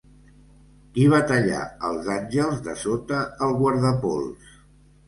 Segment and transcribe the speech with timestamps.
[0.95, 4.61] Qui va tallar els àngels dessota el guardapols?